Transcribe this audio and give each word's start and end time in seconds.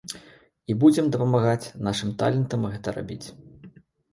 І 0.69 0.75
будзем 0.83 1.11
дапамагаць 1.17 1.71
нашым 1.89 2.09
талентам 2.23 2.61
гэта 2.73 2.87
рабіць. 2.99 3.23